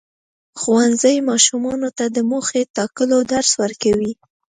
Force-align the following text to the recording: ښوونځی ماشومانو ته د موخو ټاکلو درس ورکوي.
ښوونځی 0.59 1.15
ماشومانو 1.29 1.89
ته 1.97 2.05
د 2.15 2.17
موخو 2.29 2.61
ټاکلو 2.75 3.17
درس 3.31 3.51
ورکوي. 3.63 4.11